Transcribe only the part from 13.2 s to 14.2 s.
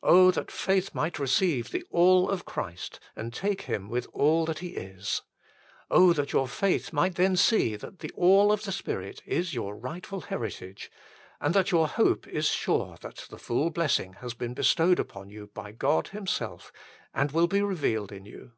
the full blessing